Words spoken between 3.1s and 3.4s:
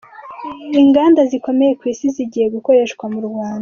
mu